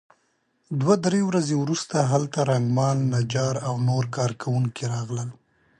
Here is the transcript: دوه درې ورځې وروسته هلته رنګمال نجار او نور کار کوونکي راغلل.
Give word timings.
دوه 0.79 0.95
درې 1.05 1.21
ورځې 1.29 1.55
وروسته 1.57 1.95
هلته 2.11 2.39
رنګمال 2.51 2.97
نجار 3.13 3.55
او 3.67 3.75
نور 3.87 4.03
کار 4.15 4.31
کوونکي 4.41 4.83
راغلل. 4.93 5.29